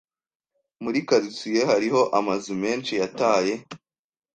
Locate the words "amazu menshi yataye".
2.19-3.53